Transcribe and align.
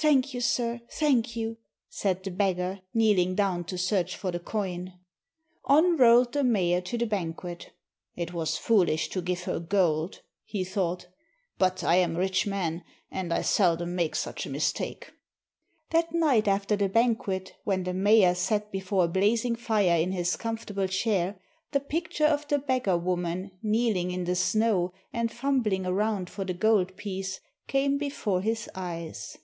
"Thank 0.00 0.32
you, 0.34 0.40
sir, 0.40 0.80
thank 0.92 1.34
you," 1.34 1.56
said 1.88 2.22
the 2.22 2.30
beggar, 2.30 2.82
kneeling 2.94 3.34
down 3.34 3.64
to 3.64 3.76
search 3.78 4.14
for 4.14 4.30
the 4.30 4.38
coin. 4.38 4.92
On 5.64 5.96
rolled 5.96 6.34
the 6.34 6.44
mayor 6.44 6.80
to 6.82 6.96
the 6.98 7.06
banquet. 7.06 7.72
"It 8.14 8.32
was 8.32 8.56
foolish 8.58 9.08
to 9.08 9.20
give 9.22 9.44
her 9.44 9.58
gold," 9.58 10.20
he 10.44 10.62
thought, 10.62 11.08
"but 11.58 11.82
I'm 11.82 12.14
a 12.14 12.18
rich 12.20 12.46
man, 12.46 12.84
and 13.10 13.32
I 13.34 13.40
seldom 13.42 13.96
make 13.96 14.14
such 14.14 14.46
a 14.46 14.50
mistake." 14.50 15.10
That 15.90 16.12
night 16.12 16.46
after 16.46 16.76
the 16.76 16.88
banquet 16.90 17.54
when 17.64 17.82
the 17.82 17.94
mayor 17.94 18.36
sat 18.36 18.70
before 18.70 19.06
a 19.06 19.08
blazing 19.08 19.56
fire 19.56 19.96
in 20.00 20.12
his 20.12 20.36
comfortable 20.36 20.86
chair, 20.86 21.40
the 21.72 21.80
picture 21.80 22.26
of 22.26 22.46
the 22.46 22.58
beggar 22.60 22.98
woman, 22.98 23.50
kneeling 23.62 24.10
in 24.12 24.24
the 24.24 24.36
snow, 24.36 24.92
and 25.12 25.32
fumbling 25.32 25.84
around 25.86 26.28
for 26.30 26.44
the 26.44 26.54
gold 26.54 26.94
piece, 26.96 27.40
came 27.66 27.98
before 27.98 28.42
his 28.42 28.68
eyes. 28.76 29.38